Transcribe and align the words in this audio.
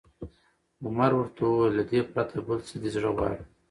عمر 0.85 1.11
ورته 1.15 1.41
وویل: 1.45 1.73
له 1.77 1.83
دې 1.89 1.99
پرته، 2.13 2.37
بل 2.47 2.59
څه 2.67 2.75
دې 2.81 2.89
زړه 2.95 3.09
غواړي؟ 3.15 3.39